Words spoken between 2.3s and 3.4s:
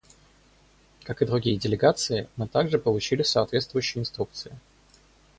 мы также получили